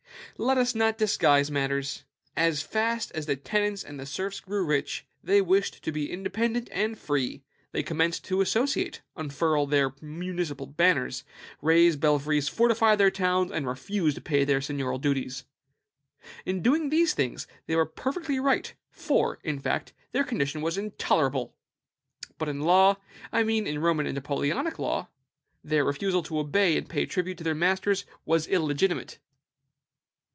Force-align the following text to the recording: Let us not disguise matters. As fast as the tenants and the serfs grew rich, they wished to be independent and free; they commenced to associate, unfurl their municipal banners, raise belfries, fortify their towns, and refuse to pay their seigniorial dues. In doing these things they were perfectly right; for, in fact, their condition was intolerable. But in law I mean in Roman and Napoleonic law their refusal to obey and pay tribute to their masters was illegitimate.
Let 0.37 0.57
us 0.57 0.73
not 0.73 0.97
disguise 0.97 1.51
matters. 1.51 2.03
As 2.35 2.63
fast 2.63 3.11
as 3.11 3.27
the 3.27 3.35
tenants 3.35 3.83
and 3.83 3.99
the 3.99 4.07
serfs 4.07 4.39
grew 4.39 4.65
rich, 4.65 5.05
they 5.23 5.39
wished 5.39 5.83
to 5.83 5.91
be 5.91 6.09
independent 6.11 6.67
and 6.71 6.97
free; 6.97 7.43
they 7.73 7.83
commenced 7.83 8.23
to 8.25 8.41
associate, 8.41 9.01
unfurl 9.15 9.67
their 9.67 9.93
municipal 10.01 10.65
banners, 10.65 11.23
raise 11.61 11.95
belfries, 11.95 12.49
fortify 12.49 12.95
their 12.95 13.11
towns, 13.11 13.51
and 13.51 13.67
refuse 13.67 14.15
to 14.15 14.21
pay 14.21 14.43
their 14.43 14.61
seigniorial 14.61 14.99
dues. 14.99 15.43
In 16.43 16.63
doing 16.63 16.89
these 16.89 17.13
things 17.13 17.45
they 17.67 17.75
were 17.75 17.85
perfectly 17.85 18.39
right; 18.39 18.73
for, 18.89 19.37
in 19.43 19.59
fact, 19.59 19.93
their 20.11 20.23
condition 20.23 20.61
was 20.63 20.75
intolerable. 20.75 21.53
But 22.39 22.49
in 22.49 22.61
law 22.61 22.95
I 23.31 23.43
mean 23.43 23.67
in 23.67 23.77
Roman 23.77 24.07
and 24.07 24.15
Napoleonic 24.15 24.79
law 24.79 25.09
their 25.63 25.85
refusal 25.85 26.23
to 26.23 26.39
obey 26.39 26.77
and 26.77 26.89
pay 26.89 27.05
tribute 27.05 27.37
to 27.37 27.43
their 27.43 27.53
masters 27.53 28.05
was 28.25 28.47
illegitimate. 28.47 29.19